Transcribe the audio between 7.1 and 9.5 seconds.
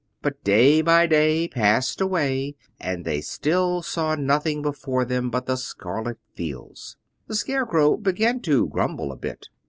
The Scarecrow began to grumble a bit.